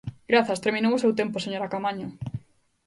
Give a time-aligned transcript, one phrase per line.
[0.31, 2.07] Grazas, terminou o seu tempo, señora Caamaño.